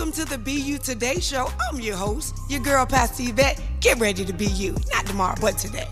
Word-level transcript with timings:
Welcome 0.00 0.24
to 0.24 0.38
the 0.38 0.50
You 0.50 0.78
Today 0.78 1.20
show. 1.20 1.50
I'm 1.70 1.78
your 1.78 1.94
host, 1.94 2.34
your 2.48 2.60
girl, 2.60 2.86
Pastor 2.86 3.22
Yvette. 3.22 3.60
Get 3.80 3.98
ready 3.98 4.24
to 4.24 4.32
be 4.32 4.46
you. 4.46 4.74
Not 4.90 5.04
tomorrow, 5.04 5.36
but 5.38 5.58
today. 5.58 5.88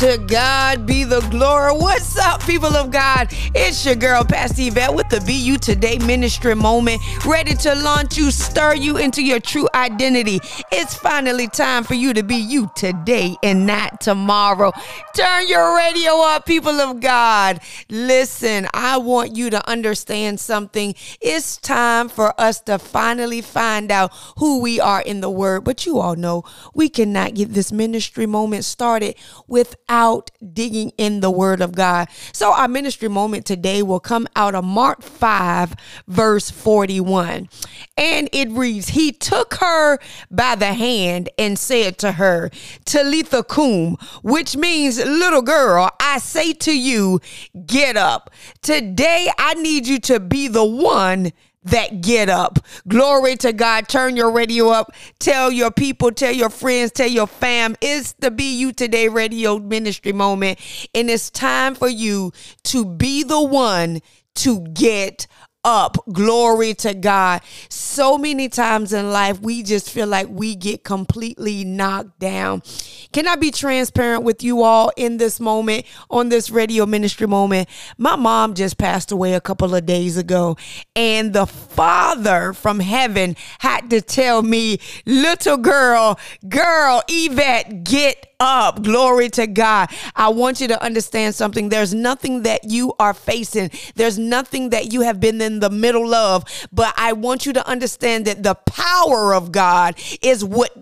To 0.00 0.18
God 0.18 0.86
be 0.86 1.04
the 1.04 1.20
glory. 1.30 1.72
What's 1.72 2.18
up, 2.18 2.42
people 2.42 2.74
of 2.74 2.90
God? 2.90 3.28
It's 3.54 3.86
your 3.86 3.94
girl, 3.94 4.24
Pastor 4.24 4.62
Yvette, 4.62 4.92
with 4.92 5.08
the 5.08 5.22
You 5.32 5.56
Today 5.56 5.98
ministry 5.98 6.56
moment, 6.56 7.00
ready 7.24 7.54
to 7.54 7.76
launch 7.76 8.16
you, 8.16 8.32
stir 8.32 8.74
you 8.74 8.96
into 8.96 9.22
your 9.22 9.38
true 9.38 9.68
identity. 9.72 10.40
It's 10.72 10.96
finally 10.96 11.46
time 11.46 11.84
for 11.84 11.94
you 11.94 12.12
to 12.12 12.24
be 12.24 12.34
you 12.34 12.70
today 12.74 13.36
and 13.44 13.66
not 13.66 14.00
tomorrow. 14.00 14.72
Turn 15.14 15.46
your 15.46 15.76
radio 15.76 16.10
up, 16.22 16.44
people 16.44 16.80
of 16.80 17.00
God. 17.00 17.60
Listen, 17.88 18.66
I 18.74 18.96
want 18.96 19.36
you 19.36 19.48
to 19.50 19.70
understand 19.70 20.40
something. 20.40 20.96
It's 21.20 21.56
time 21.56 22.08
for 22.08 22.38
us 22.40 22.60
to 22.62 22.80
finally 22.80 23.42
find 23.42 23.92
out 23.92 24.12
who 24.38 24.60
we 24.60 24.80
are 24.80 25.02
in 25.02 25.20
the 25.20 25.30
Word. 25.30 25.62
But 25.62 25.86
you 25.86 26.00
all 26.00 26.16
know 26.16 26.42
we 26.74 26.88
cannot 26.88 27.34
get 27.34 27.54
this 27.54 27.70
ministry 27.70 28.26
moment 28.26 28.64
started 28.64 29.14
with 29.46 29.76
out 29.88 30.30
digging 30.52 30.92
in 30.98 31.20
the 31.20 31.30
word 31.30 31.60
of 31.60 31.74
God. 31.74 32.08
So 32.32 32.52
our 32.52 32.68
ministry 32.68 33.08
moment 33.08 33.46
today 33.46 33.82
will 33.82 34.00
come 34.00 34.26
out 34.36 34.54
of 34.54 34.64
Mark 34.64 35.02
5 35.02 35.74
verse 36.06 36.50
41. 36.50 37.48
And 37.96 38.28
it 38.32 38.50
reads, 38.50 38.90
He 38.90 39.12
took 39.12 39.54
her 39.54 39.98
by 40.30 40.54
the 40.54 40.74
hand 40.74 41.28
and 41.38 41.58
said 41.58 41.98
to 41.98 42.12
her, 42.12 42.50
Talitha 42.84 43.44
cum, 43.44 43.96
which 44.22 44.56
means 44.56 44.98
little 44.98 45.42
girl, 45.42 45.90
I 46.00 46.18
say 46.18 46.52
to 46.54 46.76
you, 46.76 47.20
get 47.66 47.96
up. 47.96 48.30
Today 48.62 49.30
I 49.38 49.54
need 49.54 49.86
you 49.86 49.98
to 50.00 50.20
be 50.20 50.48
the 50.48 50.64
one 50.64 51.32
that 51.64 52.00
get 52.00 52.28
up. 52.28 52.58
Glory 52.88 53.36
to 53.36 53.52
God. 53.52 53.88
Turn 53.88 54.16
your 54.16 54.30
radio 54.30 54.68
up. 54.68 54.92
Tell 55.18 55.50
your 55.50 55.70
people, 55.70 56.12
tell 56.12 56.32
your 56.32 56.50
friends, 56.50 56.92
tell 56.92 57.08
your 57.08 57.26
fam. 57.26 57.76
It's 57.80 58.12
the 58.14 58.30
Be 58.30 58.56
You 58.56 58.72
Today 58.72 59.08
radio 59.08 59.58
ministry 59.58 60.12
moment. 60.12 60.58
And 60.94 61.10
it's 61.10 61.30
time 61.30 61.74
for 61.74 61.88
you 61.88 62.32
to 62.64 62.84
be 62.84 63.22
the 63.22 63.42
one 63.42 64.00
to 64.36 64.60
get 64.60 65.26
up. 65.64 65.96
Glory 66.12 66.74
to 66.74 66.94
God. 66.94 67.42
So 67.68 68.18
many 68.18 68.48
times 68.48 68.92
in 68.92 69.10
life, 69.10 69.40
we 69.40 69.62
just 69.62 69.90
feel 69.90 70.06
like 70.06 70.28
we 70.28 70.54
get 70.54 70.84
completely 70.84 71.64
knocked 71.64 72.18
down. 72.18 72.62
Can 73.12 73.26
I 73.26 73.36
be 73.36 73.50
transparent 73.50 74.22
with 74.22 74.42
you 74.42 74.62
all 74.62 74.92
in 74.96 75.16
this 75.16 75.40
moment, 75.40 75.86
on 76.10 76.28
this 76.28 76.50
radio 76.50 76.86
ministry 76.86 77.26
moment? 77.26 77.68
My 77.96 78.16
mom 78.16 78.54
just 78.54 78.78
passed 78.78 79.12
away 79.12 79.34
a 79.34 79.40
couple 79.40 79.74
of 79.74 79.86
days 79.86 80.16
ago, 80.16 80.56
and 80.94 81.32
the 81.32 81.46
Father 81.46 82.52
from 82.52 82.80
heaven 82.80 83.36
had 83.60 83.90
to 83.90 84.00
tell 84.00 84.42
me, 84.42 84.78
little 85.06 85.56
girl, 85.56 86.18
girl, 86.48 87.02
Yvette, 87.08 87.84
get 87.84 88.33
up. 88.40 88.82
Glory 88.82 89.28
to 89.30 89.46
God. 89.46 89.90
I 90.14 90.28
want 90.28 90.60
you 90.60 90.68
to 90.68 90.82
understand 90.82 91.34
something. 91.34 91.68
There's 91.68 91.94
nothing 91.94 92.42
that 92.42 92.64
you 92.64 92.94
are 92.98 93.14
facing, 93.14 93.70
there's 93.94 94.18
nothing 94.18 94.70
that 94.70 94.92
you 94.92 95.02
have 95.02 95.20
been 95.20 95.40
in 95.40 95.60
the 95.60 95.70
middle 95.70 96.14
of, 96.14 96.44
but 96.72 96.94
I 96.96 97.12
want 97.12 97.46
you 97.46 97.52
to 97.54 97.66
understand 97.68 98.26
that 98.26 98.42
the 98.42 98.54
power 98.54 99.34
of 99.34 99.52
God 99.52 99.98
is 100.22 100.44
what 100.44 100.72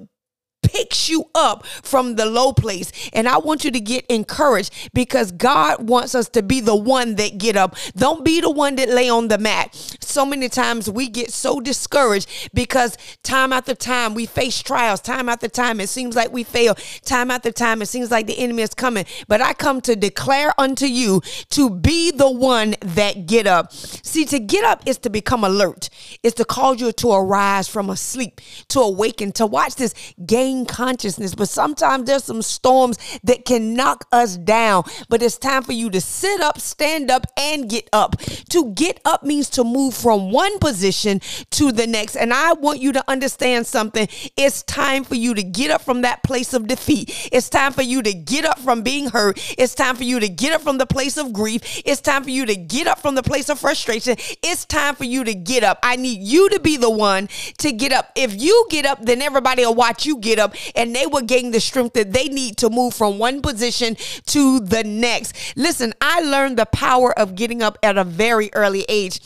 picks 0.72 1.08
you 1.08 1.28
up 1.34 1.66
from 1.66 2.16
the 2.16 2.24
low 2.24 2.52
place. 2.52 2.90
And 3.12 3.28
I 3.28 3.38
want 3.38 3.64
you 3.64 3.70
to 3.70 3.80
get 3.80 4.06
encouraged 4.06 4.90
because 4.94 5.30
God 5.30 5.88
wants 5.88 6.14
us 6.14 6.28
to 6.30 6.42
be 6.42 6.60
the 6.60 6.74
one 6.74 7.16
that 7.16 7.38
get 7.38 7.56
up. 7.56 7.76
Don't 7.94 8.24
be 8.24 8.40
the 8.40 8.50
one 8.50 8.76
that 8.76 8.88
lay 8.88 9.08
on 9.10 9.28
the 9.28 9.38
mat. 9.38 9.74
So 10.00 10.24
many 10.24 10.48
times 10.48 10.90
we 10.90 11.08
get 11.08 11.30
so 11.30 11.60
discouraged 11.60 12.50
because 12.54 12.96
time 13.22 13.52
after 13.52 13.74
time 13.74 14.14
we 14.14 14.24
face 14.26 14.62
trials. 14.62 15.00
Time 15.00 15.28
after 15.28 15.48
time 15.48 15.78
it 15.80 15.88
seems 15.88 16.16
like 16.16 16.32
we 16.32 16.42
fail. 16.42 16.74
Time 17.04 17.30
after 17.30 17.52
time 17.52 17.82
it 17.82 17.86
seems 17.86 18.10
like 18.10 18.26
the 18.26 18.38
enemy 18.38 18.62
is 18.62 18.74
coming. 18.74 19.04
But 19.28 19.42
I 19.42 19.52
come 19.52 19.80
to 19.82 19.94
declare 19.94 20.52
unto 20.58 20.86
you 20.86 21.20
to 21.50 21.68
be 21.68 22.10
the 22.10 22.30
one 22.30 22.74
that 22.80 23.26
get 23.26 23.46
up. 23.46 23.72
See, 23.72 24.24
to 24.26 24.38
get 24.38 24.64
up 24.64 24.82
is 24.86 24.96
to 24.98 25.10
become 25.10 25.44
alert. 25.44 25.90
It's 26.22 26.36
to 26.36 26.44
cause 26.44 26.80
you 26.80 26.92
to 26.92 27.12
arise 27.12 27.68
from 27.68 27.90
a 27.90 27.96
sleep, 27.96 28.40
to 28.68 28.80
awaken, 28.80 29.32
to 29.32 29.46
watch 29.46 29.74
this 29.74 29.94
gain 30.24 30.61
consciousness. 30.66 31.34
But 31.34 31.48
sometimes 31.48 32.06
there's 32.06 32.24
some 32.24 32.42
storms 32.42 32.98
that 33.24 33.44
can 33.44 33.74
knock 33.74 34.06
us 34.12 34.36
down. 34.36 34.84
But 35.08 35.22
it's 35.22 35.38
time 35.38 35.62
for 35.62 35.72
you 35.72 35.90
to 35.90 36.00
sit 36.00 36.40
up, 36.40 36.60
stand 36.60 37.10
up, 37.10 37.26
and 37.36 37.68
get 37.68 37.88
up. 37.92 38.18
To 38.50 38.72
get 38.72 39.00
up 39.04 39.22
means 39.22 39.50
to 39.50 39.64
move 39.64 39.94
from 39.94 40.30
one 40.30 40.58
position 40.58 41.20
to 41.50 41.72
the 41.72 41.86
next. 41.86 42.16
And 42.16 42.32
I 42.32 42.52
want 42.54 42.80
you 42.80 42.92
to 42.92 43.04
understand 43.08 43.66
something. 43.66 44.08
It's 44.36 44.62
time 44.62 45.04
for 45.04 45.14
you 45.14 45.34
to 45.34 45.42
get 45.42 45.70
up 45.70 45.82
from 45.82 46.02
that 46.02 46.22
place 46.22 46.52
of 46.54 46.66
defeat. 46.66 47.28
It's 47.32 47.48
time 47.48 47.72
for 47.72 47.82
you 47.82 48.02
to 48.02 48.12
get 48.12 48.44
up 48.44 48.58
from 48.58 48.82
being 48.82 49.10
hurt. 49.10 49.38
It's 49.58 49.74
time 49.74 49.96
for 49.96 50.04
you 50.04 50.20
to 50.20 50.28
get 50.28 50.52
up 50.52 50.62
from 50.62 50.78
the 50.78 50.86
place 50.86 51.16
of 51.16 51.32
grief. 51.32 51.82
It's 51.84 52.00
time 52.00 52.24
for 52.24 52.30
you 52.30 52.46
to 52.46 52.56
get 52.56 52.86
up 52.86 53.00
from 53.00 53.14
the 53.14 53.22
place 53.22 53.48
of 53.48 53.58
frustration. 53.58 54.16
It's 54.42 54.64
time 54.64 54.94
for 54.94 55.04
you 55.04 55.24
to 55.24 55.34
get 55.34 55.64
up. 55.64 55.78
I 55.82 55.96
need 55.96 56.20
you 56.20 56.48
to 56.50 56.60
be 56.60 56.76
the 56.76 56.90
one 56.90 57.28
to 57.58 57.72
get 57.72 57.92
up. 57.92 58.10
If 58.16 58.40
you 58.40 58.66
get 58.70 58.86
up, 58.86 59.04
then 59.04 59.22
everybody 59.22 59.64
will 59.64 59.74
watch 59.74 60.06
you 60.06 60.18
get 60.18 60.38
up 60.38 60.51
and 60.74 60.94
they 60.94 61.06
will 61.06 61.22
gain 61.22 61.50
the 61.50 61.60
strength 61.60 61.94
that 61.94 62.12
they 62.12 62.28
need 62.28 62.56
to 62.58 62.70
move 62.70 62.94
from 62.94 63.18
one 63.18 63.42
position 63.42 63.96
to 64.26 64.60
the 64.60 64.84
next. 64.84 65.56
Listen, 65.56 65.92
I 66.00 66.20
learned 66.20 66.58
the 66.58 66.66
power 66.66 67.16
of 67.18 67.34
getting 67.34 67.62
up 67.62 67.78
at 67.82 67.96
a 67.96 68.04
very 68.04 68.50
early 68.54 68.84
age 68.88 69.20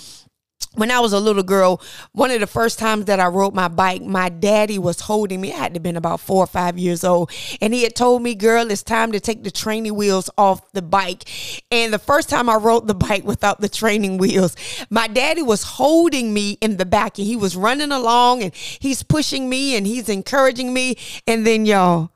when 0.75 0.91
I 0.91 1.01
was 1.01 1.13
a 1.13 1.21
little 1.21 1.43
girl, 1.43 1.81
one 2.13 2.31
of 2.31 2.41
the 2.41 2.47
first 2.47 2.79
times 2.79 3.07
that 3.07 3.19
I 3.19 3.27
rode 3.27 3.55
my 3.55 3.69
bike, 3.69 4.03
my 4.03 4.29
daddy 4.29 4.79
was 4.79 5.01
holding 5.01 5.41
me. 5.41 5.53
I 5.53 5.57
had 5.57 5.75
to 5.75 5.81
been 5.81 5.97
about 5.97 6.21
four 6.21 6.43
or 6.43 6.47
five 6.47 6.79
years 6.79 7.05
old. 7.05 7.31
And 7.61 7.73
he 7.73 7.85
had 7.85 7.95
told 7.95 8.23
me, 8.23 8.35
girl, 8.35 8.71
it's 8.71 8.83
time 8.83 9.13
to 9.13 9.21
take 9.21 9.45
the 9.45 9.51
training 9.51 9.95
wheels 9.95 10.29
off 10.37 10.73
the 10.73 10.83
bike. 10.83 11.29
And 11.71 11.93
the 11.93 11.99
first 11.99 12.29
time 12.29 12.49
I 12.49 12.57
rode 12.57 12.89
the 12.89 12.95
bike 12.95 13.25
without 13.25 13.61
the 13.61 13.69
training 13.69 14.19
wheels, 14.19 14.57
my 14.91 15.07
daddy 15.07 15.43
was 15.43 15.63
holding 15.63 16.35
me 16.35 16.59
in 16.61 16.77
the 16.77 16.85
back 16.85 17.19
and 17.19 17.27
he 17.27 17.37
was 17.37 17.57
running 17.57 17.93
along 17.93 18.43
and 18.43 18.55
he's 18.55 19.03
pushing 19.03 19.49
me 19.49 19.77
and 19.77 19.87
he's 19.87 20.09
encouraging 20.09 20.75
me. 20.75 20.97
And 21.27 21.47
then 21.47 21.67
y'all, 21.67 22.11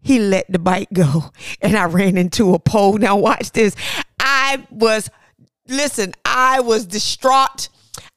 he 0.00 0.18
let 0.18 0.50
the 0.50 0.58
bike 0.58 0.88
go 0.92 1.30
and 1.60 1.76
I 1.76 1.84
ran 1.84 2.16
into 2.16 2.54
a 2.54 2.58
pole. 2.58 2.98
Now 2.98 3.16
watch 3.16 3.52
this. 3.52 3.76
I 4.18 4.66
was, 4.70 5.10
listen, 5.68 6.14
I 6.24 6.60
was 6.60 6.86
distraught. 6.86 7.68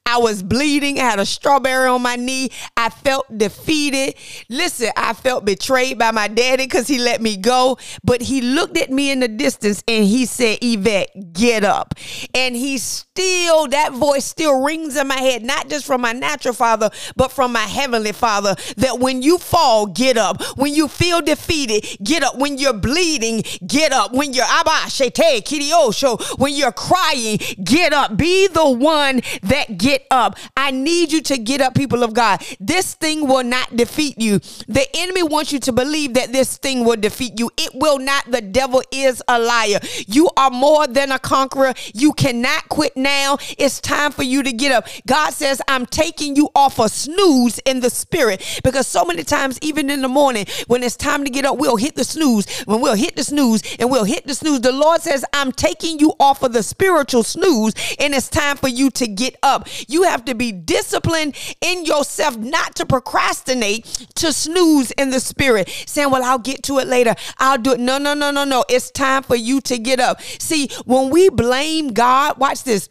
I 0.06 0.18
was 0.18 0.42
bleeding. 0.42 0.98
I 0.98 1.02
had 1.02 1.18
a 1.18 1.26
strawberry 1.26 1.88
on 1.88 2.00
my 2.00 2.16
knee. 2.16 2.50
I 2.76 2.90
felt 2.90 3.26
defeated. 3.36 4.14
Listen, 4.48 4.90
I 4.96 5.12
felt 5.12 5.44
betrayed 5.44 5.98
by 5.98 6.12
my 6.12 6.28
daddy 6.28 6.64
because 6.64 6.86
he 6.86 6.98
let 6.98 7.20
me 7.20 7.36
go. 7.36 7.76
But 8.04 8.22
he 8.22 8.40
looked 8.40 8.78
at 8.78 8.90
me 8.90 9.10
in 9.10 9.20
the 9.20 9.28
distance 9.28 9.82
and 9.88 10.04
he 10.04 10.24
said, 10.24 10.58
Yvette, 10.62 11.32
get 11.32 11.64
up. 11.64 11.94
And 12.34 12.54
he 12.54 12.78
still, 13.16 13.66
that 13.68 13.92
voice 13.92 14.26
still 14.26 14.62
rings 14.62 14.96
in 14.96 15.08
my 15.08 15.18
head, 15.18 15.42
not 15.42 15.68
just 15.70 15.86
from 15.86 16.02
my 16.02 16.12
natural 16.12 16.52
father, 16.52 16.90
but 17.16 17.32
from 17.32 17.50
my 17.50 17.60
heavenly 17.60 18.12
father, 18.12 18.54
that 18.76 18.98
when 18.98 19.22
you 19.22 19.38
fall, 19.38 19.86
get 19.86 20.18
up. 20.18 20.42
When 20.56 20.74
you 20.74 20.86
feel 20.86 21.22
defeated, 21.22 21.98
get 22.04 22.22
up. 22.22 22.36
When 22.36 22.58
you're 22.58 22.74
bleeding, 22.74 23.42
get 23.66 23.92
up. 23.92 24.12
When 24.12 24.34
you're 24.34 24.44
abashete, 24.44 25.42
kidiosho, 25.42 26.38
when 26.38 26.54
you're 26.54 26.72
crying, 26.72 27.38
get 27.64 27.94
up. 27.94 28.16
Be 28.16 28.48
the 28.48 28.68
one 28.68 29.22
that 29.44 29.78
get 29.78 30.06
up. 30.10 30.36
I 30.56 30.70
need 30.70 31.10
you 31.10 31.22
to 31.22 31.38
get 31.38 31.62
up, 31.62 31.74
people 31.74 32.02
of 32.02 32.12
God. 32.12 32.44
This 32.60 32.94
thing 32.94 33.26
will 33.26 33.44
not 33.44 33.76
defeat 33.76 34.20
you. 34.20 34.40
The 34.68 34.86
enemy 34.94 35.22
wants 35.22 35.52
you 35.52 35.60
to 35.60 35.72
believe 35.72 36.14
that 36.14 36.32
this 36.32 36.58
thing 36.58 36.84
will 36.84 36.96
defeat 36.96 37.40
you. 37.40 37.50
It 37.56 37.70
will 37.74 37.98
not. 37.98 38.30
The 38.30 38.42
devil 38.42 38.82
is 38.92 39.22
a 39.26 39.38
liar. 39.38 39.80
You 40.06 40.28
are 40.36 40.50
more 40.50 40.86
than 40.86 41.12
a 41.12 41.18
conqueror. 41.18 41.72
You 41.94 42.12
cannot 42.12 42.68
quit 42.68 42.94
now. 42.96 43.05
Now 43.06 43.38
it's 43.56 43.80
time 43.80 44.10
for 44.10 44.24
you 44.24 44.42
to 44.42 44.52
get 44.52 44.72
up. 44.72 44.88
God 45.06 45.32
says, 45.32 45.62
I'm 45.68 45.86
taking 45.86 46.34
you 46.34 46.48
off 46.56 46.80
a 46.80 46.88
snooze 46.88 47.60
in 47.60 47.78
the 47.78 47.88
spirit 47.88 48.60
because 48.64 48.88
so 48.88 49.04
many 49.04 49.22
times, 49.22 49.60
even 49.62 49.90
in 49.90 50.02
the 50.02 50.08
morning, 50.08 50.46
when 50.66 50.82
it's 50.82 50.96
time 50.96 51.22
to 51.22 51.30
get 51.30 51.44
up, 51.44 51.56
we'll 51.56 51.76
hit 51.76 51.94
the 51.94 52.02
snooze. 52.02 52.62
When 52.62 52.80
we'll 52.80 52.96
hit 52.96 53.14
the 53.14 53.22
snooze 53.22 53.62
and 53.78 53.92
we'll 53.92 54.02
hit 54.02 54.26
the 54.26 54.34
snooze, 54.34 54.60
the 54.60 54.72
Lord 54.72 55.02
says, 55.02 55.24
I'm 55.32 55.52
taking 55.52 56.00
you 56.00 56.14
off 56.18 56.42
of 56.42 56.52
the 56.52 56.64
spiritual 56.64 57.22
snooze 57.22 57.74
and 58.00 58.12
it's 58.12 58.28
time 58.28 58.56
for 58.56 58.66
you 58.66 58.90
to 58.90 59.06
get 59.06 59.36
up. 59.40 59.68
You 59.86 60.02
have 60.02 60.24
to 60.24 60.34
be 60.34 60.50
disciplined 60.50 61.36
in 61.60 61.84
yourself 61.84 62.36
not 62.36 62.74
to 62.74 62.86
procrastinate, 62.86 63.84
to 64.16 64.32
snooze 64.32 64.90
in 64.90 65.10
the 65.10 65.20
spirit, 65.20 65.68
saying, 65.86 66.10
Well, 66.10 66.24
I'll 66.24 66.40
get 66.40 66.64
to 66.64 66.80
it 66.80 66.88
later. 66.88 67.14
I'll 67.38 67.58
do 67.58 67.74
it. 67.74 67.78
No, 67.78 67.98
no, 67.98 68.14
no, 68.14 68.32
no, 68.32 68.42
no. 68.42 68.64
It's 68.68 68.90
time 68.90 69.22
for 69.22 69.36
you 69.36 69.60
to 69.60 69.78
get 69.78 70.00
up. 70.00 70.20
See, 70.40 70.70
when 70.86 71.10
we 71.10 71.28
blame 71.28 71.92
God, 71.92 72.38
watch 72.38 72.64
this 72.64 72.88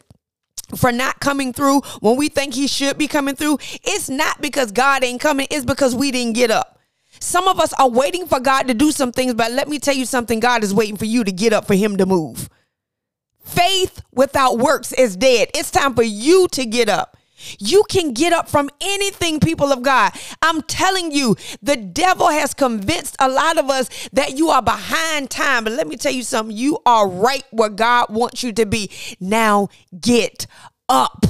for 0.74 0.90
not 0.90 1.20
coming 1.20 1.52
through 1.52 1.80
when 2.00 2.16
we 2.16 2.28
think 2.28 2.54
he 2.54 2.66
should 2.66 2.98
be 2.98 3.06
coming 3.06 3.36
through, 3.36 3.58
it's 3.84 4.08
not 4.08 4.40
because 4.40 4.72
God 4.72 5.04
ain't 5.04 5.20
coming, 5.20 5.46
it's 5.50 5.64
because 5.64 5.94
we 5.94 6.10
didn't 6.10 6.34
get 6.34 6.50
up. 6.50 6.78
Some 7.20 7.48
of 7.48 7.60
us 7.60 7.72
are 7.74 7.88
waiting 7.88 8.26
for 8.26 8.40
God 8.40 8.68
to 8.68 8.74
do 8.74 8.92
some 8.92 9.12
things, 9.12 9.34
but 9.34 9.52
let 9.52 9.68
me 9.68 9.78
tell 9.78 9.94
you 9.94 10.04
something 10.04 10.40
God 10.40 10.64
is 10.64 10.74
waiting 10.74 10.96
for 10.96 11.06
you 11.06 11.24
to 11.24 11.32
get 11.32 11.52
up 11.52 11.66
for 11.66 11.74
him 11.74 11.96
to 11.96 12.06
move. 12.06 12.48
Faith 13.40 14.02
without 14.12 14.58
works 14.58 14.92
is 14.92 15.16
dead. 15.16 15.48
It's 15.54 15.70
time 15.70 15.94
for 15.94 16.02
you 16.02 16.48
to 16.48 16.66
get 16.66 16.88
up. 16.88 17.15
You 17.58 17.84
can 17.88 18.12
get 18.12 18.32
up 18.32 18.48
from 18.48 18.70
anything, 18.80 19.40
people 19.40 19.72
of 19.72 19.82
God. 19.82 20.12
I'm 20.42 20.62
telling 20.62 21.12
you, 21.12 21.36
the 21.62 21.76
devil 21.76 22.28
has 22.28 22.54
convinced 22.54 23.16
a 23.20 23.28
lot 23.28 23.58
of 23.58 23.70
us 23.70 24.08
that 24.12 24.36
you 24.36 24.50
are 24.50 24.62
behind 24.62 25.30
time. 25.30 25.64
But 25.64 25.74
let 25.74 25.86
me 25.86 25.96
tell 25.96 26.12
you 26.12 26.22
something 26.22 26.56
you 26.56 26.78
are 26.86 27.08
right 27.08 27.44
where 27.50 27.70
God 27.70 28.06
wants 28.10 28.42
you 28.42 28.52
to 28.54 28.66
be. 28.66 28.90
Now 29.20 29.68
get 30.00 30.46
up. 30.88 31.24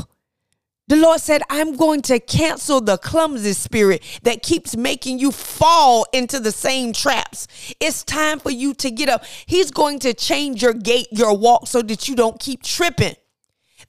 The 0.89 0.97
Lord 0.97 1.21
said, 1.21 1.43
I'm 1.51 1.75
going 1.75 2.01
to 2.03 2.21
cancel 2.21 2.81
the 2.81 2.97
clumsy 2.97 3.55
spirit 3.55 4.05
that 4.23 4.45
keeps 4.45 4.77
making 4.77 5.19
you 5.19 5.33
fall 5.33 6.07
into 6.13 6.39
the 6.39 6.53
same 6.53 6.93
traps. 6.93 7.49
It's 7.81 8.05
time 8.05 8.39
for 8.39 8.51
you 8.51 8.73
to 8.75 8.93
get 8.93 9.09
up. 9.09 9.25
He's 9.47 9.73
going 9.73 9.99
to 10.01 10.15
change 10.15 10.63
your 10.63 10.75
gait, 10.75 11.09
your 11.11 11.37
walk, 11.37 11.67
so 11.67 11.83
that 11.83 12.07
you 12.07 12.15
don't 12.15 12.39
keep 12.39 12.63
tripping. 12.63 13.17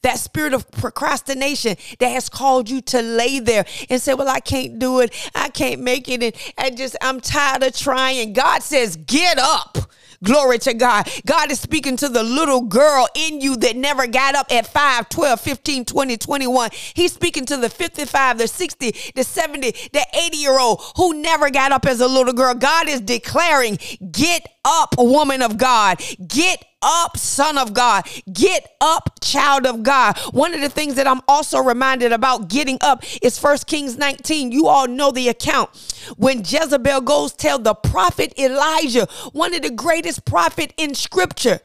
That 0.04 0.20
spirit 0.20 0.54
of 0.54 0.70
procrastination 0.72 1.76
that 2.00 2.10
has 2.10 2.30
called 2.30 2.70
you 2.70 2.82
to 2.82 3.02
lay 3.02 3.40
there 3.40 3.66
and 3.90 4.02
say, 4.02 4.14
Well, 4.14 4.30
I 4.30 4.40
can't 4.40 4.80
do 4.80 5.00
it. 5.00 5.14
I 5.36 5.50
can't 5.50 5.82
make 5.82 6.08
it. 6.10 6.24
And 6.24 6.36
I 6.58 6.70
just, 6.70 6.96
I'm 7.02 7.20
tired 7.20 7.64
of 7.64 7.76
trying. 7.76 8.34
God 8.34 8.64
says, 8.64 8.96
Get 8.96 9.38
up. 9.38 9.78
Glory 10.24 10.58
to 10.60 10.74
God. 10.74 11.10
God 11.26 11.52
is 11.52 11.60
speaking 11.60 11.96
to 11.98 12.10
the 12.10 12.24
little 12.24 12.62
girl 12.62 13.08
in 13.16 13.40
you 13.40 13.56
that 13.58 13.76
never 13.76 14.08
got 14.08 14.36
up 14.36 14.52
at 14.52 14.66
5, 14.66 15.10
12, 15.10 15.40
15, 15.40 15.86
20, 15.86 16.18
21. 16.18 16.70
He's 16.96 17.14
speaking 17.14 17.46
to 17.46 17.58
the 17.58 17.70
55, 17.70 18.40
the 18.40 18.48
60, 18.48 18.96
the 19.16 19.24
70, 19.24 19.72
the 19.94 20.06
80 20.14 20.38
year 20.38 20.60
old 20.60 20.82
who 20.96 21.22
never 21.22 21.50
got 21.50 21.72
up 21.72 21.86
as 21.86 22.02
a 22.02 22.08
little 22.08 22.34
girl. 22.34 22.56
God 22.56 22.90
is 22.90 23.02
declaring, 23.02 23.78
Get 24.12 24.48
up, 24.66 24.96
woman 24.98 25.42
of 25.42 25.58
God. 25.58 26.02
Get 26.28 26.66
up, 26.88 27.18
son 27.18 27.58
of 27.58 27.74
God. 27.74 28.08
Get 28.32 28.76
up, 28.80 29.20
child 29.22 29.66
of 29.66 29.84
God. 29.84 30.18
One 30.32 30.54
of 30.54 30.62
the 30.62 30.70
things 30.70 30.96
that 30.96 31.06
I'm 31.06 31.22
also 31.28 31.60
reminded 31.60 32.14
about 32.14 32.48
getting 32.48 32.78
up 32.82 33.04
is 33.22 33.38
First 33.38 33.68
Kings 33.68 33.98
19. 33.98 34.52
You 34.52 34.68
all 34.68 34.88
know 34.88 35.12
the 35.12 35.28
account 35.28 35.70
when 36.16 36.40
Jezebel 36.40 37.02
goes 37.02 37.34
tell 37.34 37.60
the 37.60 37.76
prophet 37.76 38.34
Elijah, 38.40 39.08
one 39.34 39.54
of 39.54 39.62
the 39.62 39.72
greatest 39.72 40.26
prophet 40.26 40.74
in 40.78 40.96
scripture. 40.96 41.60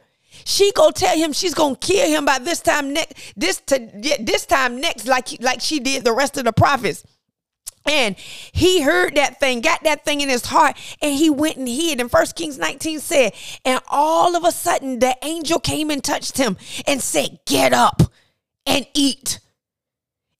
She 0.44 0.72
go 0.72 0.90
tell 0.90 1.16
him 1.16 1.32
she's 1.32 1.54
gonna 1.54 1.76
kill 1.76 2.08
him 2.08 2.24
by 2.24 2.38
this 2.38 2.60
time 2.60 2.92
next 2.92 3.34
this 3.36 3.60
to 3.66 3.78
this 4.20 4.44
time 4.46 4.80
next 4.80 5.06
like 5.06 5.40
like 5.40 5.60
she 5.60 5.78
did 5.78 6.04
the 6.04 6.12
rest 6.12 6.36
of 6.36 6.44
the 6.44 6.52
prophets. 6.52 7.04
And 7.86 8.16
he 8.16 8.82
heard 8.82 9.16
that 9.16 9.40
thing, 9.40 9.60
got 9.60 9.82
that 9.84 10.04
thing 10.04 10.20
in 10.20 10.28
his 10.28 10.46
heart, 10.46 10.76
and 11.00 11.14
he 11.14 11.30
went 11.30 11.56
and 11.56 11.68
hid. 11.68 12.00
And 12.00 12.10
First 12.10 12.36
Kings 12.36 12.58
19 12.58 13.00
said, 13.00 13.32
and 13.64 13.80
all 13.88 14.36
of 14.36 14.44
a 14.44 14.52
sudden 14.52 14.98
the 14.98 15.16
angel 15.22 15.58
came 15.58 15.90
and 15.90 16.02
touched 16.02 16.38
him 16.38 16.56
and 16.86 17.02
said, 17.02 17.40
Get 17.46 17.72
up 17.72 18.02
and 18.66 18.86
eat. 18.94 19.40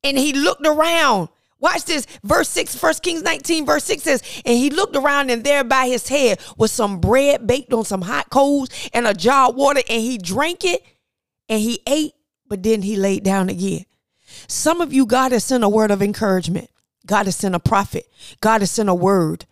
And 0.05 0.19
he 0.19 0.33
looked 0.33 0.67
around. 0.67 1.29
Watch 1.59 1.85
this. 1.85 2.06
Verse 2.25 2.49
6, 2.49 2.83
1 2.83 2.94
Kings 3.03 3.23
19, 3.23 3.65
verse 3.65 3.85
6 3.85 4.03
says, 4.03 4.23
And 4.44 4.59
he 4.59 4.69
looked 4.69 4.97
around, 4.97 5.31
and 5.31 5.44
there 5.44 5.62
by 5.62 5.87
his 5.87 6.09
head 6.09 6.41
was 6.56 6.73
some 6.73 7.00
bread 7.00 7.47
baked 7.47 7.73
on 7.73 7.85
some 7.85 8.03
hot 8.03 8.31
coals 8.31 8.69
and 8.93 9.06
a 9.06 9.15
jar 9.15 9.50
of 9.50 9.55
water, 9.55 9.81
and 9.89 10.03
he 10.03 10.19
drank 10.19 10.65
it 10.65 10.83
and 11.49 11.61
he 11.61 11.81
ate, 11.87 12.15
but 12.49 12.65
then 12.65 12.83
he 12.83 12.97
laid 12.97 13.23
down 13.23 13.49
again. 13.49 13.85
Some 14.49 14.81
of 14.81 14.93
you, 14.93 15.06
God 15.06 15.31
has 15.31 15.44
sent 15.44 15.62
a 15.62 15.69
word 15.69 15.91
of 15.91 16.03
encouragement. 16.03 16.69
God 17.07 17.27
has 17.27 17.37
sent 17.37 17.55
a 17.55 17.61
prophet. 17.61 18.11
God 18.41 18.61
has 18.61 18.71
sent 18.71 18.89
a 18.89 18.95
word. 18.95 19.47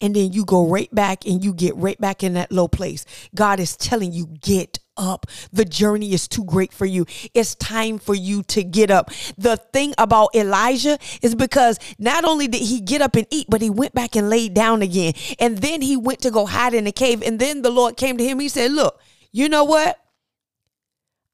And 0.00 0.14
then 0.14 0.32
you 0.32 0.44
go 0.44 0.68
right 0.68 0.92
back 0.94 1.24
and 1.26 1.42
you 1.42 1.54
get 1.54 1.76
right 1.76 1.98
back 1.98 2.22
in 2.22 2.34
that 2.34 2.52
low 2.52 2.68
place. 2.68 3.06
God 3.34 3.60
is 3.60 3.76
telling 3.76 4.12
you, 4.12 4.26
get 4.26 4.78
up. 4.96 5.26
The 5.52 5.64
journey 5.64 6.12
is 6.12 6.28
too 6.28 6.44
great 6.44 6.72
for 6.72 6.84
you. 6.84 7.06
It's 7.32 7.54
time 7.54 7.98
for 7.98 8.14
you 8.14 8.42
to 8.44 8.62
get 8.62 8.90
up. 8.90 9.10
The 9.38 9.56
thing 9.56 9.94
about 9.96 10.34
Elijah 10.34 10.98
is 11.22 11.34
because 11.34 11.78
not 11.98 12.24
only 12.24 12.48
did 12.48 12.60
he 12.60 12.80
get 12.80 13.02
up 13.02 13.16
and 13.16 13.26
eat, 13.30 13.46
but 13.48 13.62
he 13.62 13.70
went 13.70 13.94
back 13.94 14.16
and 14.16 14.28
laid 14.28 14.54
down 14.54 14.82
again. 14.82 15.14
And 15.38 15.58
then 15.58 15.80
he 15.80 15.96
went 15.96 16.20
to 16.20 16.30
go 16.30 16.44
hide 16.44 16.74
in 16.74 16.84
the 16.84 16.92
cave. 16.92 17.22
And 17.22 17.38
then 17.38 17.62
the 17.62 17.70
Lord 17.70 17.96
came 17.96 18.18
to 18.18 18.24
him. 18.24 18.40
He 18.40 18.48
said, 18.48 18.72
Look, 18.72 19.00
you 19.32 19.48
know 19.48 19.64
what? 19.64 19.98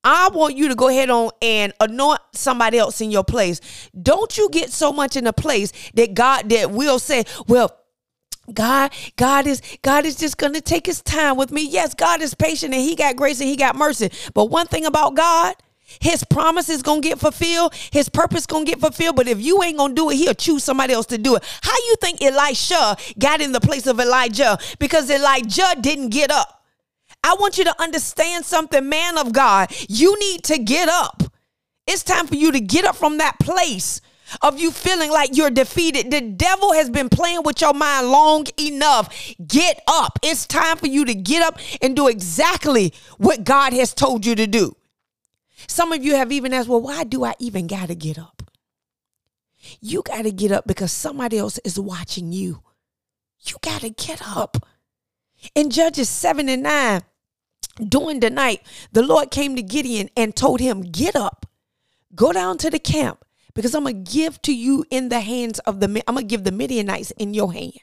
I 0.03 0.31
want 0.31 0.57
you 0.57 0.69
to 0.69 0.75
go 0.75 0.89
ahead 0.89 1.11
on 1.11 1.31
and 1.43 1.73
anoint 1.81 2.21
somebody 2.33 2.79
else 2.79 3.01
in 3.01 3.11
your 3.11 3.25
place. 3.25 3.61
Don't 4.01 4.37
you 4.39 4.49
get 4.51 4.71
so 4.71 4.93
much 4.93 5.17
in 5.17 5.27
a 5.27 5.33
place 5.33 5.73
that 5.95 6.15
God 6.15 6.49
that 6.49 6.71
will 6.71 6.99
say, 6.99 7.25
well, 7.47 7.77
God, 8.53 8.93
God 9.17 9.47
is 9.47 9.63
God 9.83 10.07
is 10.07 10.17
just 10.17 10.39
to 10.39 10.61
take 10.61 10.87
his 10.87 11.03
time 11.03 11.37
with 11.37 11.53
me. 11.53 11.67
Yes, 11.69 11.95
God 11.95 12.23
is 12.23 12.35
patient 12.35 12.75
and 12.75 12.83
he 12.83 12.97
got 12.97 13.17
grace 13.17 13.41
and 13.41 13.49
he 13.49 13.57
got 13.57 13.77
mercy. 13.77 14.11
But 14.35 14.47
one 14.47 14.67
thing 14.67 14.87
about 14.87 15.15
God, 15.15 15.55
his 16.01 16.25
promise 16.25 16.69
is 16.69 16.83
gonna 16.83 17.01
get 17.01 17.19
fulfilled. 17.19 17.75
His 17.93 18.09
purpose 18.09 18.47
gonna 18.47 18.65
get 18.65 18.81
fulfilled. 18.81 19.17
But 19.17 19.29
if 19.29 19.41
you 19.41 19.63
ain't 19.63 19.79
gonna 19.79 19.95
do 19.95 20.11
it, 20.11 20.17
he'll 20.17 20.35
choose 20.35 20.65
somebody 20.65 20.95
else 20.95 21.07
to 21.07 21.19
do 21.19 21.37
it. 21.37 21.45
How 21.63 21.77
you 21.77 21.97
think 22.01 22.23
Elisha 22.23 22.97
got 23.19 23.41
in 23.41 23.53
the 23.53 23.61
place 23.61 23.87
of 23.87 24.01
Elijah? 24.01 24.59
Because 24.79 25.11
Elijah 25.11 25.77
didn't 25.81 26.09
get 26.09 26.31
up. 26.31 26.60
I 27.23 27.37
want 27.39 27.59
you 27.59 27.65
to 27.65 27.83
understand 27.83 28.45
something, 28.45 28.89
man 28.89 29.19
of 29.19 29.33
God. 29.33 29.73
You 29.89 30.19
need 30.19 30.45
to 30.45 30.59
get 30.59 30.89
up. 30.89 31.23
It's 31.87 32.03
time 32.03 32.27
for 32.27 32.37
you 32.37 32.53
to 32.53 32.61
get 32.61 32.85
up 32.85 32.97
from 32.97 33.19
that 33.19 33.39
place 33.41 34.01
of 34.43 34.61
you 34.61 34.71
feeling 34.71 35.11
like 35.11 35.37
you're 35.37 35.51
defeated. 35.51 36.11
The 36.11 36.21
devil 36.21 36.73
has 36.73 36.89
been 36.89 37.09
playing 37.09 37.43
with 37.43 37.61
your 37.61 37.75
mind 37.75 38.11
long 38.11 38.47
enough. 38.59 39.35
Get 39.47 39.83
up. 39.89 40.19
It's 40.23 40.47
time 40.47 40.77
for 40.77 40.87
you 40.87 41.05
to 41.05 41.15
get 41.15 41.43
up 41.43 41.59
and 41.83 41.97
do 41.97 42.09
exactly 42.09 42.95
what 43.19 43.45
God 43.45 43.73
has 43.73 43.93
told 43.93 44.25
you 44.25 44.35
to 44.37 44.47
do. 44.47 44.77
Some 45.67 45.93
of 45.93 46.05
you 46.05 46.15
have 46.15 46.33
even 46.33 46.55
asked, 46.55 46.69
well, 46.69 46.81
why 46.81 47.05
do 47.05 47.25
I 47.25 47.35
even 47.39 47.67
got 47.67 47.89
to 47.89 47.95
get 47.95 48.19
up? 48.19 48.43
You 49.81 50.03
got 50.03 50.23
to 50.23 50.31
get 50.31 50.53
up 50.53 50.67
because 50.67 50.93
somebody 50.93 51.39
else 51.39 51.59
is 51.65 51.79
watching 51.79 52.33
you. 52.33 52.63
You 53.41 53.57
got 53.63 53.83
to 53.83 53.91
get 53.91 54.23
up. 54.25 54.67
In 55.55 55.71
Judges 55.71 56.09
7 56.09 56.49
and 56.49 56.63
9, 56.63 57.03
during 57.89 58.21
the 58.21 58.31
night, 58.31 58.63
the 58.93 59.03
Lord 59.03 59.31
came 59.31 59.57
to 59.57 59.63
Gideon 59.63 60.11
and 60.17 60.35
told 60.35 60.61
him, 60.61 60.83
Get 60.83 61.17
up, 61.17 61.47
go 62.15 62.33
down 62.33 62.59
to 62.59 62.71
the 62.71 62.79
camp, 62.79 63.25
because 63.55 63.75
I'm 63.75 63.85
going 63.85 64.05
to 64.05 64.13
give 64.13 64.41
to 64.43 64.55
you 64.55 64.85
in 64.91 65.09
the 65.09 65.21
hands 65.21 65.59
of 65.61 65.81
the, 65.81 65.87
I'm 66.07 66.15
going 66.15 66.27
to 66.27 66.31
give 66.31 66.45
the 66.45 66.53
Midianites 66.53 67.11
in 67.13 67.35
your 67.35 67.53
hand. 67.53 67.81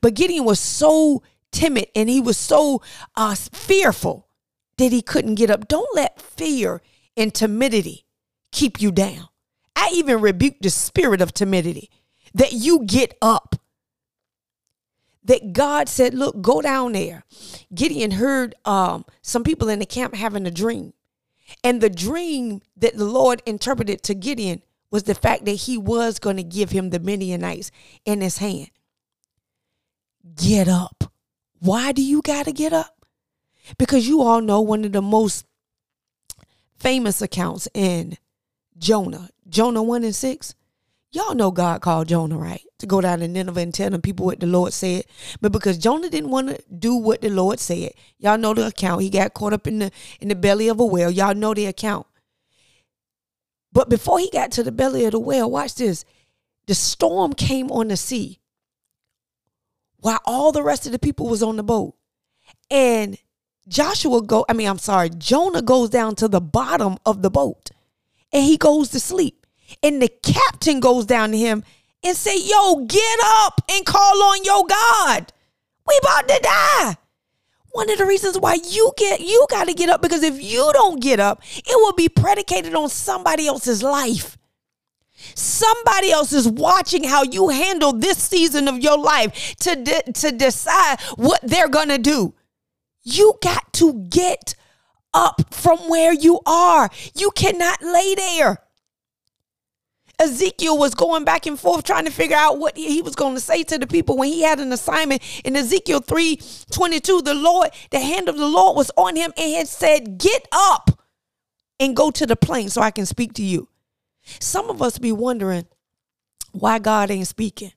But 0.00 0.14
Gideon 0.14 0.44
was 0.44 0.60
so 0.60 1.22
timid 1.52 1.88
and 1.94 2.08
he 2.08 2.20
was 2.20 2.36
so 2.36 2.82
uh, 3.16 3.34
fearful 3.34 4.28
that 4.78 4.92
he 4.92 5.02
couldn't 5.02 5.36
get 5.36 5.50
up. 5.50 5.68
Don't 5.68 5.94
let 5.94 6.20
fear 6.20 6.82
and 7.16 7.32
timidity 7.32 8.06
keep 8.50 8.80
you 8.80 8.90
down. 8.90 9.28
I 9.76 9.90
even 9.94 10.20
rebuke 10.20 10.56
the 10.60 10.70
spirit 10.70 11.20
of 11.20 11.32
timidity 11.32 11.90
that 12.34 12.52
you 12.52 12.84
get 12.84 13.16
up 13.20 13.56
that 15.24 15.52
God 15.52 15.88
said, 15.88 16.14
Look, 16.14 16.40
go 16.40 16.60
down 16.60 16.92
there. 16.92 17.24
Gideon 17.74 18.12
heard 18.12 18.54
um, 18.64 19.04
some 19.22 19.44
people 19.44 19.68
in 19.68 19.78
the 19.78 19.86
camp 19.86 20.14
having 20.14 20.46
a 20.46 20.50
dream. 20.50 20.92
And 21.62 21.80
the 21.80 21.90
dream 21.90 22.60
that 22.76 22.96
the 22.96 23.04
Lord 23.04 23.42
interpreted 23.46 24.02
to 24.04 24.14
Gideon 24.14 24.62
was 24.90 25.04
the 25.04 25.14
fact 25.14 25.44
that 25.44 25.52
he 25.52 25.76
was 25.76 26.18
going 26.18 26.36
to 26.36 26.42
give 26.42 26.70
him 26.70 26.90
the 26.90 27.00
Midianites 27.00 27.70
in 28.04 28.20
his 28.20 28.38
hand. 28.38 28.70
Get 30.36 30.68
up. 30.68 31.12
Why 31.58 31.92
do 31.92 32.02
you 32.02 32.22
got 32.22 32.44
to 32.46 32.52
get 32.52 32.72
up? 32.72 33.04
Because 33.78 34.06
you 34.06 34.22
all 34.22 34.40
know 34.40 34.60
one 34.60 34.84
of 34.84 34.92
the 34.92 35.02
most 35.02 35.46
famous 36.78 37.22
accounts 37.22 37.66
in 37.74 38.18
Jonah, 38.76 39.30
Jonah 39.48 39.82
1 39.82 40.04
and 40.04 40.14
6. 40.14 40.54
Y'all 41.12 41.34
know 41.34 41.50
God 41.50 41.80
called 41.80 42.08
Jonah, 42.08 42.36
right? 42.36 42.62
To 42.84 42.88
go 42.88 43.00
down 43.00 43.20
to 43.20 43.28
Nineveh 43.28 43.60
and 43.60 43.72
tell 43.72 43.88
them 43.88 44.02
people 44.02 44.26
what 44.26 44.40
the 44.40 44.46
Lord 44.46 44.74
said. 44.74 45.06
But 45.40 45.52
because 45.52 45.78
Jonah 45.78 46.10
didn't 46.10 46.28
want 46.28 46.48
to 46.48 46.62
do 46.70 46.94
what 46.94 47.22
the 47.22 47.30
Lord 47.30 47.58
said, 47.58 47.92
y'all 48.18 48.36
know 48.36 48.52
the 48.52 48.66
account. 48.66 49.00
He 49.00 49.08
got 49.08 49.32
caught 49.32 49.54
up 49.54 49.66
in 49.66 49.78
the 49.78 49.90
in 50.20 50.28
the 50.28 50.34
belly 50.34 50.68
of 50.68 50.78
a 50.80 50.84
whale. 50.84 51.10
Y'all 51.10 51.34
know 51.34 51.54
the 51.54 51.64
account. 51.64 52.06
But 53.72 53.88
before 53.88 54.18
he 54.18 54.28
got 54.30 54.52
to 54.52 54.62
the 54.62 54.70
belly 54.70 55.06
of 55.06 55.12
the 55.12 55.18
whale, 55.18 55.50
watch 55.50 55.76
this. 55.76 56.04
The 56.66 56.74
storm 56.74 57.32
came 57.32 57.70
on 57.70 57.88
the 57.88 57.96
sea 57.96 58.40
while 59.96 60.20
all 60.26 60.52
the 60.52 60.62
rest 60.62 60.84
of 60.84 60.92
the 60.92 60.98
people 60.98 61.26
was 61.30 61.42
on 61.42 61.56
the 61.56 61.62
boat. 61.62 61.94
And 62.70 63.16
Joshua 63.66 64.20
go, 64.20 64.44
I 64.46 64.52
mean, 64.52 64.68
I'm 64.68 64.78
sorry, 64.78 65.08
Jonah 65.08 65.62
goes 65.62 65.88
down 65.88 66.16
to 66.16 66.28
the 66.28 66.42
bottom 66.42 66.98
of 67.06 67.22
the 67.22 67.30
boat 67.30 67.70
and 68.30 68.44
he 68.44 68.58
goes 68.58 68.90
to 68.90 69.00
sleep. 69.00 69.46
And 69.82 70.02
the 70.02 70.08
captain 70.22 70.80
goes 70.80 71.06
down 71.06 71.30
to 71.30 71.38
him 71.38 71.64
and 72.04 72.16
say, 72.16 72.36
yo, 72.38 72.84
get 72.86 73.18
up 73.24 73.62
and 73.70 73.84
call 73.84 74.22
on 74.22 74.44
your 74.44 74.66
God. 74.66 75.32
We 75.86 75.98
about 76.02 76.28
to 76.28 76.40
die. 76.42 76.96
One 77.72 77.90
of 77.90 77.98
the 77.98 78.06
reasons 78.06 78.38
why 78.38 78.54
you 78.54 78.92
get 78.96 79.20
you 79.20 79.46
got 79.50 79.66
to 79.66 79.74
get 79.74 79.88
up 79.88 80.00
because 80.00 80.22
if 80.22 80.40
you 80.40 80.70
don't 80.72 81.02
get 81.02 81.18
up, 81.18 81.42
it 81.56 81.74
will 81.74 81.92
be 81.92 82.08
predicated 82.08 82.74
on 82.74 82.88
somebody 82.88 83.48
else's 83.48 83.82
life. 83.82 84.38
Somebody 85.34 86.12
else 86.12 86.32
is 86.32 86.48
watching 86.48 87.04
how 87.04 87.22
you 87.24 87.48
handle 87.48 87.92
this 87.92 88.18
season 88.18 88.68
of 88.68 88.78
your 88.78 88.98
life 88.98 89.56
to, 89.60 89.74
de- 89.74 90.12
to 90.12 90.32
decide 90.32 91.00
what 91.16 91.40
they're 91.42 91.68
going 91.68 91.88
to 91.88 91.98
do. 91.98 92.34
You 93.02 93.34
got 93.42 93.72
to 93.74 94.06
get 94.08 94.54
up 95.12 95.52
from 95.52 95.78
where 95.88 96.12
you 96.12 96.40
are. 96.46 96.90
You 97.14 97.30
cannot 97.32 97.82
lay 97.82 98.14
there. 98.14 98.58
Ezekiel 100.18 100.78
was 100.78 100.94
going 100.94 101.24
back 101.24 101.46
and 101.46 101.58
forth 101.58 101.84
trying 101.84 102.04
to 102.04 102.10
figure 102.10 102.36
out 102.36 102.58
what 102.58 102.76
he 102.76 103.02
was 103.02 103.14
going 103.14 103.34
to 103.34 103.40
say 103.40 103.62
to 103.64 103.78
the 103.78 103.86
people 103.86 104.16
when 104.16 104.28
he 104.28 104.42
had 104.42 104.60
an 104.60 104.72
assignment 104.72 105.22
in 105.44 105.56
Ezekiel 105.56 106.00
3 106.00 106.40
22. 106.70 107.22
The 107.22 107.34
Lord, 107.34 107.70
the 107.90 108.00
hand 108.00 108.28
of 108.28 108.36
the 108.36 108.46
Lord 108.46 108.76
was 108.76 108.90
on 108.96 109.16
him 109.16 109.32
and 109.36 109.54
had 109.54 109.68
said, 109.68 110.18
Get 110.18 110.46
up 110.52 111.02
and 111.80 111.96
go 111.96 112.10
to 112.10 112.26
the 112.26 112.36
plain 112.36 112.68
so 112.68 112.80
I 112.80 112.90
can 112.90 113.06
speak 113.06 113.34
to 113.34 113.42
you. 113.42 113.68
Some 114.40 114.70
of 114.70 114.80
us 114.80 114.98
be 114.98 115.12
wondering 115.12 115.66
why 116.52 116.78
God 116.78 117.10
ain't 117.10 117.26
speaking. 117.26 117.72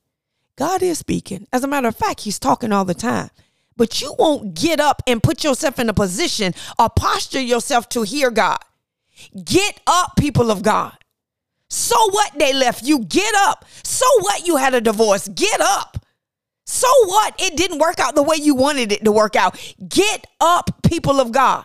God 0.56 0.82
is 0.82 0.98
speaking. 0.98 1.46
As 1.52 1.62
a 1.62 1.68
matter 1.68 1.88
of 1.88 1.96
fact, 1.96 2.22
he's 2.22 2.38
talking 2.38 2.72
all 2.72 2.84
the 2.84 2.94
time. 2.94 3.30
But 3.76 4.00
you 4.00 4.14
won't 4.18 4.54
get 4.54 4.80
up 4.80 5.02
and 5.06 5.22
put 5.22 5.44
yourself 5.44 5.78
in 5.78 5.88
a 5.88 5.94
position 5.94 6.52
or 6.78 6.88
posture 6.90 7.40
yourself 7.40 7.88
to 7.90 8.02
hear 8.02 8.30
God. 8.30 8.58
Get 9.44 9.80
up, 9.86 10.14
people 10.16 10.50
of 10.50 10.62
God. 10.62 10.96
So 11.70 11.96
what 12.10 12.32
they 12.38 12.54
left 12.54 12.82
you? 12.82 13.00
Get 13.00 13.34
up. 13.34 13.64
So 13.82 14.06
what 14.20 14.46
you 14.46 14.56
had 14.56 14.74
a 14.74 14.80
divorce? 14.80 15.28
Get 15.28 15.60
up. 15.60 16.04
So 16.66 16.88
what? 17.06 17.34
It 17.38 17.56
didn't 17.56 17.78
work 17.78 17.98
out 17.98 18.14
the 18.14 18.22
way 18.22 18.36
you 18.36 18.54
wanted 18.54 18.92
it 18.92 19.04
to 19.04 19.12
work 19.12 19.36
out. 19.36 19.58
Get 19.88 20.26
up, 20.40 20.82
people 20.82 21.20
of 21.20 21.32
God. 21.32 21.64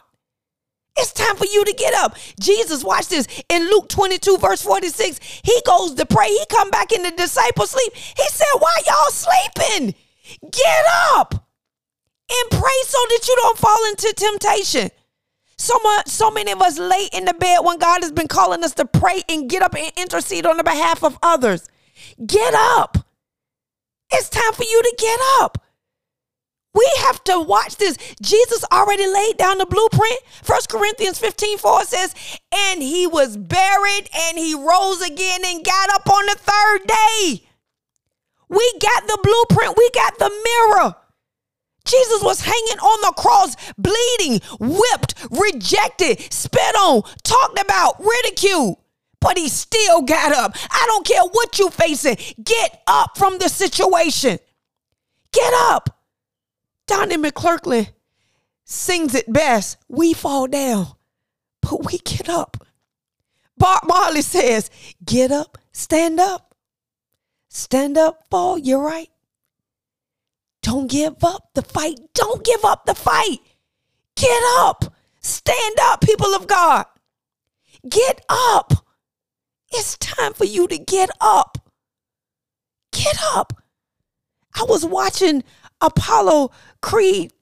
It's 0.95 1.11
time 1.11 1.35
for 1.35 1.45
you 1.45 1.65
to 1.65 1.73
get 1.73 1.93
up. 1.95 2.15
Jesus, 2.39 2.83
watch 2.83 3.07
this. 3.07 3.27
In 3.49 3.63
Luke 3.63 3.89
22, 3.89 4.37
verse 4.37 4.61
46, 4.61 5.19
he 5.43 5.61
goes 5.65 5.95
to 5.95 6.05
pray. 6.05 6.29
He 6.29 6.45
come 6.49 6.69
back 6.69 6.91
in 6.91 7.01
the 7.01 7.11
disciples 7.11 7.71
sleep. 7.71 7.93
He 7.95 8.27
said, 8.29 8.45
why 8.59 8.73
y'all 8.85 9.11
sleeping? 9.11 9.95
Get 10.51 10.85
up 11.15 11.33
and 11.33 12.51
pray 12.51 12.79
so 12.85 12.97
that 13.09 13.27
you 13.27 13.35
don't 13.37 13.57
fall 13.57 13.85
into 13.89 14.13
temptation. 14.13 14.91
So 15.63 15.79
much, 15.81 16.09
so 16.09 16.29
many 16.29 16.51
of 16.51 16.61
us 16.61 16.77
lay 16.77 17.07
in 17.13 17.23
the 17.23 17.33
bed 17.33 17.59
when 17.59 17.77
God 17.77 18.03
has 18.03 18.11
been 18.11 18.27
calling 18.27 18.65
us 18.65 18.73
to 18.73 18.83
pray 18.83 19.21
and 19.29 19.49
get 19.49 19.61
up 19.61 19.73
and 19.73 19.93
intercede 19.95 20.45
on 20.45 20.57
the 20.57 20.63
behalf 20.63 21.05
of 21.05 21.17
others. 21.23 21.69
Get 22.25 22.53
up. 22.53 22.97
It's 24.11 24.27
time 24.27 24.51
for 24.51 24.63
you 24.63 24.83
to 24.83 24.95
get 24.99 25.19
up. 25.39 25.63
We 26.73 26.85
have 26.97 27.23
to 27.23 27.39
watch 27.39 27.77
this. 27.77 27.97
Jesus 28.21 28.65
already 28.73 29.07
laid 29.07 29.37
down 29.37 29.57
the 29.57 29.65
blueprint. 29.65 30.19
First 30.41 30.67
Corinthians 30.67 31.17
15 31.17 31.57
4 31.57 31.85
says, 31.85 32.13
And 32.53 32.83
he 32.83 33.07
was 33.07 33.37
buried 33.37 34.09
and 34.13 34.37
he 34.37 34.53
rose 34.53 35.01
again 35.01 35.45
and 35.45 35.63
got 35.63 35.89
up 35.91 36.09
on 36.09 36.25
the 36.25 36.35
third 36.39 36.87
day. 36.87 37.47
We 38.49 38.73
got 38.81 39.07
the 39.07 39.17
blueprint, 39.23 39.77
we 39.77 39.89
got 39.91 40.19
the 40.19 40.29
mirror. 40.29 40.95
Jesus 41.85 42.23
was 42.23 42.41
hanging 42.41 42.79
on 42.79 43.01
the 43.01 43.21
cross, 43.21 43.55
bleeding, 43.77 44.39
whipped, 44.59 45.15
rejected, 45.29 46.31
spit 46.31 46.75
on, 46.75 47.03
talked 47.23 47.59
about, 47.59 47.99
ridiculed. 47.99 48.77
But 49.19 49.37
he 49.37 49.47
still 49.47 50.01
got 50.01 50.33
up. 50.33 50.55
I 50.69 50.85
don't 50.87 51.05
care 51.05 51.23
what 51.23 51.57
you're 51.57 51.71
facing. 51.71 52.17
Get 52.43 52.81
up 52.87 53.17
from 53.17 53.37
the 53.37 53.47
situation. 53.47 54.39
Get 55.31 55.53
up. 55.55 56.01
Donnie 56.87 57.17
McClurkin 57.17 57.89
sings 58.65 59.15
it 59.15 59.31
best. 59.31 59.77
We 59.87 60.13
fall 60.13 60.47
down, 60.47 60.87
but 61.61 61.85
we 61.85 61.99
get 61.99 62.29
up. 62.29 62.65
Bob 63.57 63.83
Marley 63.85 64.21
says, 64.21 64.69
Get 65.05 65.31
up, 65.31 65.57
stand 65.71 66.19
up. 66.19 66.55
Stand 67.49 67.97
up, 67.97 68.25
fall, 68.29 68.57
you're 68.57 68.81
right. 68.81 69.09
Don't 70.63 70.89
give 70.89 71.23
up 71.23 71.49
the 71.53 71.61
fight. 71.61 71.99
Don't 72.13 72.43
give 72.43 72.65
up 72.65 72.85
the 72.85 72.95
fight. 72.95 73.39
Get 74.15 74.41
up. 74.57 74.95
Stand 75.19 75.75
up, 75.81 76.01
people 76.01 76.33
of 76.33 76.47
God. 76.47 76.85
Get 77.87 78.25
up. 78.29 78.73
It's 79.71 79.97
time 79.97 80.33
for 80.33 80.45
you 80.45 80.67
to 80.67 80.77
get 80.77 81.09
up. 81.19 81.57
Get 82.91 83.17
up. 83.33 83.61
I 84.55 84.63
was 84.63 84.85
watching 84.85 85.43
Apollo 85.81 86.51
Creed, 86.81 87.33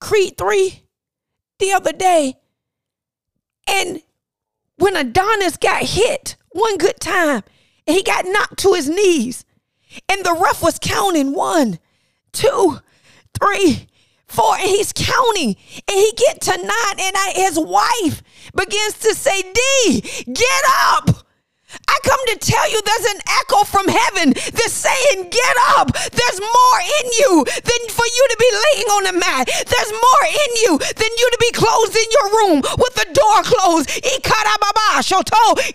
Creed 0.00 0.38
3 0.38 0.82
the 1.58 1.72
other 1.72 1.92
day. 1.92 2.36
And 3.66 4.02
when 4.76 4.96
Adonis 4.96 5.56
got 5.58 5.82
hit 5.82 6.36
one 6.50 6.78
good 6.78 6.98
time 6.98 7.42
and 7.86 7.96
he 7.96 8.02
got 8.02 8.24
knocked 8.26 8.58
to 8.60 8.72
his 8.72 8.88
knees, 8.88 9.44
and 10.08 10.24
the 10.24 10.38
ref 10.40 10.62
was 10.62 10.78
counting 10.78 11.34
one, 11.34 11.78
two, 12.36 12.78
three, 13.38 13.88
four, 14.26 14.56
and 14.56 14.68
he's 14.68 14.92
counting. 14.92 15.56
And 15.88 15.96
he 15.96 16.12
get 16.16 16.40
to 16.42 16.56
nine, 16.56 16.96
and 16.98 17.16
I, 17.16 17.32
his 17.34 17.58
wife 17.58 18.22
begins 18.54 18.98
to 19.00 19.14
say, 19.14 19.42
D, 19.42 20.00
get 20.32 20.62
up. 20.68 21.25
I 21.88 21.98
come 22.04 22.20
to 22.30 22.36
tell 22.38 22.70
you 22.70 22.80
there's 22.82 23.12
an 23.14 23.20
echo 23.42 23.64
from 23.64 23.88
heaven 23.88 24.32
that's 24.32 24.72
saying, 24.72 25.30
Get 25.30 25.56
up. 25.76 25.92
There's 25.92 26.40
more 26.40 26.80
in 27.02 27.06
you 27.18 27.44
than 27.44 27.82
for 27.90 28.06
you 28.06 28.24
to 28.30 28.36
be 28.38 28.50
laying 28.54 28.88
on 28.98 29.06
a 29.06 29.18
mat. 29.18 29.48
There's 29.48 29.92
more 29.92 30.24
in 30.26 30.50
you 30.62 30.78
than 30.78 31.12
you 31.18 31.26
to 31.30 31.38
be 31.40 31.50
closed 31.52 31.96
in 31.96 32.08
your 32.14 32.28
room 32.38 32.58
with 32.78 32.94
the 32.94 33.08
door 33.12 33.42
closed. 33.42 33.90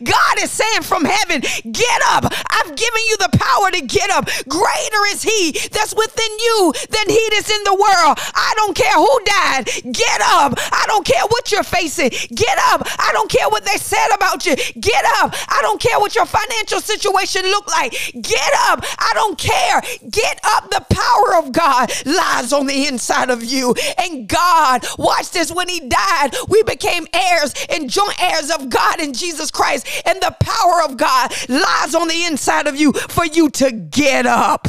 God 0.03 0.35
is 0.41 0.51
saying 0.51 0.83
from 0.83 1.05
heaven, 1.05 1.41
Get 1.71 2.01
up. 2.07 2.31
I've 2.49 2.75
given 2.75 3.01
you 3.09 3.17
the 3.17 3.37
power 3.37 3.71
to 3.71 3.81
get 3.81 4.09
up. 4.09 4.25
Greater 4.47 5.03
is 5.11 5.23
He 5.23 5.51
that's 5.71 5.95
within 5.95 6.31
you 6.39 6.73
than 6.89 7.09
He 7.09 7.29
that's 7.31 7.49
in 7.51 7.63
the 7.63 7.75
world. 7.75 8.17
I 8.33 8.53
don't 8.55 8.75
care 8.75 8.95
who 8.95 9.19
died. 9.25 9.65
Get 9.93 10.21
up. 10.21 10.53
I 10.57 10.83
don't 10.87 11.05
care 11.05 11.23
what 11.27 11.51
you're 11.51 11.63
facing. 11.63 12.09
Get 12.33 12.57
up. 12.71 12.87
I 12.99 13.11
don't 13.13 13.29
care 13.29 13.49
what 13.49 13.65
they 13.65 13.77
said 13.77 14.09
about 14.15 14.45
you. 14.45 14.55
Get 14.79 15.03
up. 15.19 15.33
I 15.49 15.59
don't 15.61 15.81
care 15.91 15.99
what 15.99 16.15
your 16.15 16.25
financial 16.25 16.79
situation 16.79 17.43
look 17.43 17.67
like. 17.67 17.91
Get 18.21 18.51
up. 18.67 18.83
I 18.97 19.11
don't 19.13 19.37
care. 19.37 19.81
Get 20.09 20.39
up. 20.43 20.69
The 20.69 20.85
power 20.89 21.43
of 21.43 21.51
God 21.51 21.91
lies 22.05 22.53
on 22.53 22.67
the 22.67 22.87
inside 22.87 23.29
of 23.29 23.43
you. 23.43 23.75
And 23.97 24.27
God, 24.27 24.85
watch 24.97 25.31
this, 25.31 25.51
when 25.51 25.67
he 25.67 25.87
died, 25.87 26.35
we 26.47 26.63
became 26.63 27.07
heirs 27.13 27.53
and 27.69 27.89
joint 27.89 28.21
heirs 28.21 28.49
of 28.51 28.69
God 28.69 28.99
in 28.99 29.13
Jesus 29.13 29.51
Christ. 29.51 29.87
And 30.05 30.21
the 30.21 30.35
power 30.39 30.83
of 30.83 30.97
God 30.97 31.33
lies 31.49 31.95
on 31.95 32.07
the 32.07 32.25
inside 32.25 32.67
of 32.67 32.75
you 32.75 32.93
for 32.93 33.25
you 33.25 33.49
to 33.51 33.71
get 33.71 34.25
up. 34.25 34.67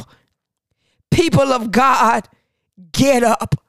People 1.11 1.53
of 1.53 1.71
God, 1.71 2.29
get 2.93 3.23
up. 3.23 3.62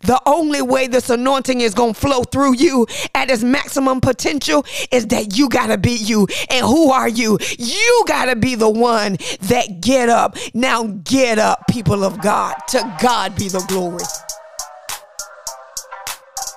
The 0.00 0.20
only 0.26 0.62
way 0.62 0.86
this 0.86 1.10
anointing 1.10 1.60
is 1.60 1.74
going 1.74 1.94
to 1.94 2.00
flow 2.00 2.22
through 2.22 2.54
you 2.54 2.86
at 3.14 3.30
its 3.30 3.42
maximum 3.42 4.00
potential 4.00 4.64
is 4.90 5.06
that 5.08 5.36
you 5.36 5.48
got 5.48 5.66
to 5.66 5.78
be 5.78 5.92
you. 5.92 6.26
And 6.48 6.64
who 6.64 6.90
are 6.90 7.08
you? 7.08 7.38
You 7.58 8.04
got 8.06 8.26
to 8.26 8.36
be 8.36 8.54
the 8.54 8.70
one 8.70 9.18
that 9.42 9.80
get 9.80 10.08
up. 10.08 10.36
Now 10.54 10.84
get 11.04 11.38
up, 11.38 11.64
people 11.68 12.02
of 12.02 12.20
God. 12.22 12.54
To 12.68 12.96
God 13.00 13.36
be 13.36 13.48
the 13.48 13.64
glory. 13.68 14.04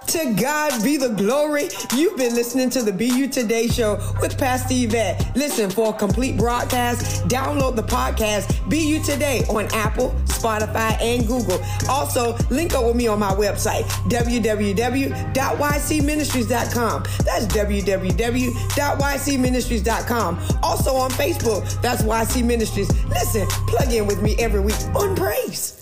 To 0.07 0.33
God 0.39 0.83
be 0.83 0.97
the 0.97 1.09
glory. 1.09 1.69
You've 1.95 2.15
been 2.17 2.35
listening 2.35 2.69
to 2.71 2.83
the 2.83 2.91
BU 2.93 3.29
Today 3.29 3.67
Show 3.67 3.95
with 4.21 4.37
Pastor 4.37 4.75
Yvette. 4.75 5.35
Listen 5.35 5.71
for 5.71 5.89
a 5.89 5.97
complete 5.97 6.37
broadcast. 6.37 7.27
Download 7.27 7.75
the 7.75 7.81
podcast 7.81 8.47
BU 8.69 9.03
Today 9.03 9.43
on 9.49 9.65
Apple, 9.73 10.13
Spotify, 10.43 10.99
and 11.01 11.25
Google. 11.25 11.63
Also, 11.89 12.37
link 12.49 12.73
up 12.73 12.83
with 12.85 12.97
me 12.97 13.07
on 13.07 13.19
my 13.19 13.31
website, 13.31 13.83
www.ycministries.com. 14.09 17.03
That's 17.23 17.45
www.ycministries.com. 17.47 20.39
Also 20.61 20.95
on 20.95 21.09
Facebook, 21.11 21.81
that's 21.81 22.03
YC 22.03 22.43
Ministries. 22.43 22.89
Listen, 23.05 23.47
plug 23.67 23.93
in 23.93 24.05
with 24.05 24.21
me 24.21 24.35
every 24.37 24.59
week 24.59 24.75
on 24.95 25.15
Praise. 25.15 25.79